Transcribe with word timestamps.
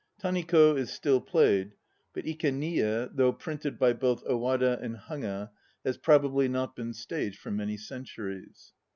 Taniko 0.19 0.75
is 0.75 0.91
still 0.91 1.21
played; 1.21 1.75
but 2.11 2.23
Ikeniye, 2.25 3.11
though 3.13 3.31
printed 3.31 3.77
by 3.77 3.93
both 3.93 4.23
Owada 4.25 4.81
and 4.81 4.97
Haga, 4.97 5.51
has 5.85 5.99
probably 5.99 6.47
not 6.47 6.75
been 6.75 6.91
staged 6.95 7.37
for 7.39 7.51
many 7.51 7.77
centuries. 7.77 8.73